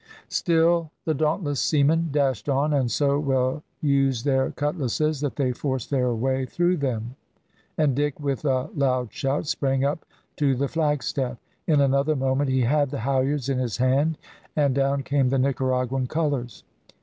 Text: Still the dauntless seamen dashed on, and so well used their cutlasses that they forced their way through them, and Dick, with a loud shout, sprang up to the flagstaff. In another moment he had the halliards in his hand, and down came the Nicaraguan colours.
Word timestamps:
Still 0.29 0.89
the 1.05 1.13
dauntless 1.13 1.61
seamen 1.61 2.09
dashed 2.11 2.49
on, 2.49 2.73
and 2.73 2.89
so 2.89 3.19
well 3.19 3.61
used 3.83 4.25
their 4.25 4.49
cutlasses 4.49 5.21
that 5.21 5.35
they 5.35 5.51
forced 5.53 5.91
their 5.91 6.11
way 6.11 6.43
through 6.47 6.77
them, 6.77 7.15
and 7.77 7.95
Dick, 7.95 8.19
with 8.19 8.43
a 8.43 8.71
loud 8.75 9.13
shout, 9.13 9.45
sprang 9.45 9.85
up 9.85 10.03
to 10.37 10.55
the 10.55 10.67
flagstaff. 10.67 11.37
In 11.67 11.79
another 11.79 12.15
moment 12.15 12.49
he 12.49 12.61
had 12.61 12.89
the 12.89 13.01
halliards 13.01 13.47
in 13.47 13.59
his 13.59 13.77
hand, 13.77 14.17
and 14.55 14.73
down 14.73 15.03
came 15.03 15.29
the 15.29 15.37
Nicaraguan 15.37 16.07
colours. 16.07 16.63